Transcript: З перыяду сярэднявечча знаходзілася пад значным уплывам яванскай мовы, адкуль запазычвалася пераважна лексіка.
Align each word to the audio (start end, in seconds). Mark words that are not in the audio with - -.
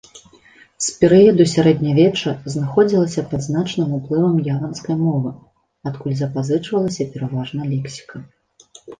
З 0.85 0.93
перыяду 0.99 1.43
сярэднявечча 1.55 2.31
знаходзілася 2.53 3.21
пад 3.33 3.41
значным 3.47 3.89
уплывам 3.97 4.39
яванскай 4.53 4.97
мовы, 5.03 5.33
адкуль 5.91 6.15
запазычвалася 6.23 7.07
пераважна 7.17 7.61
лексіка. 7.75 8.17